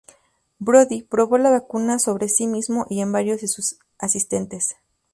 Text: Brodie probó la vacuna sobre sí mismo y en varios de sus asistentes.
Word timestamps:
Brodie 0.57 1.05
probó 1.07 1.37
la 1.37 1.51
vacuna 1.51 1.99
sobre 1.99 2.27
sí 2.27 2.47
mismo 2.47 2.87
y 2.89 3.01
en 3.01 3.11
varios 3.11 3.41
de 3.41 3.47
sus 3.47 3.75
asistentes. 3.99 4.75